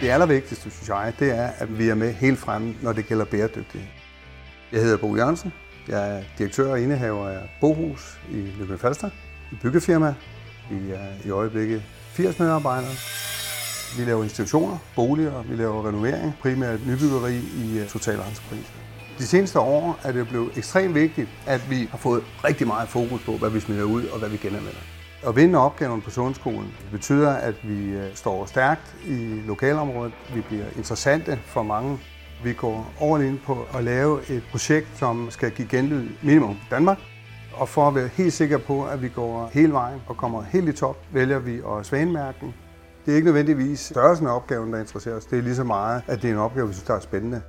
[0.00, 3.24] Det allervigtigste, synes jeg, det er, at vi er med helt fremme, når det gælder
[3.24, 3.88] bæredygtighed.
[4.72, 5.52] Jeg hedder Bo Jørgensen.
[5.88, 9.10] Jeg er direktør og indehaver af Bohus i Lykke Falster,
[9.52, 10.14] et byggefirma.
[10.70, 11.82] Vi er i øjeblikket
[12.12, 12.92] 80 medarbejdere.
[13.98, 18.72] Vi laver institutioner, boliger, vi laver renovering, primært nybyggeri i øh, total entreprise.
[19.18, 23.22] De seneste år er det blevet ekstremt vigtigt, at vi har fået rigtig meget fokus
[23.24, 24.99] på, hvad vi smider ud og hvad vi genanvender.
[25.26, 30.12] At vinde opgaven på Sundskolen betyder, at vi øh, står stærkt i lokalområdet.
[30.34, 31.98] Vi bliver interessante for mange.
[32.44, 36.98] Vi går all in på at lave et projekt, som skal give genlyd minimum Danmark.
[37.52, 40.68] Og for at være helt sikre på, at vi går hele vejen og kommer helt
[40.68, 42.54] i top, vælger vi at svanemærke
[43.06, 45.24] Det er ikke nødvendigvis størrelsen af opgaven, der interesserer os.
[45.24, 47.42] Det er lige så meget, at det er en opgave, vi synes, der er spændende.